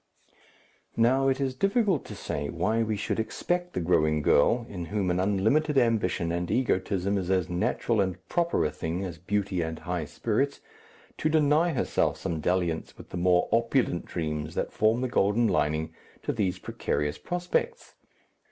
Now, 0.97 1.27
it 1.27 1.39
is 1.39 1.53
difficult 1.53 2.05
to 2.05 2.15
say 2.15 2.49
why 2.49 2.81
we 2.81 2.97
should 2.97 3.19
expect 3.19 3.73
the 3.73 3.79
growing 3.81 4.23
girl, 4.23 4.65
in 4.67 4.85
whom 4.85 5.11
an 5.11 5.19
unlimited 5.19 5.77
ambition 5.77 6.31
and 6.31 6.49
egotism 6.49 7.19
is 7.19 7.29
as 7.29 7.51
natural 7.51 8.01
and 8.01 8.17
proper 8.27 8.65
a 8.65 8.71
thing 8.71 9.03
as 9.05 9.19
beauty 9.19 9.61
and 9.61 9.77
high 9.77 10.05
spirits, 10.05 10.59
to 11.19 11.29
deny 11.29 11.69
herself 11.73 12.17
some 12.17 12.39
dalliance 12.39 12.97
with 12.97 13.09
the 13.11 13.17
more 13.17 13.47
opulent 13.51 14.05
dreams 14.07 14.55
that 14.55 14.73
form 14.73 15.01
the 15.01 15.07
golden 15.07 15.47
lining 15.47 15.93
to 16.23 16.33
these 16.33 16.57
precarious 16.57 17.19
prospects? 17.19 17.93